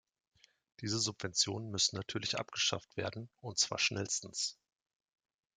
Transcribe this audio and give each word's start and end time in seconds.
Diese 0.79 0.97
Subventionen 0.97 1.69
müssen 1.69 1.95
natürlich 1.95 2.39
abgeschafft 2.39 2.97
werden, 2.97 3.29
und 3.39 3.59
zwar 3.59 3.77
schnellstens! 3.77 4.57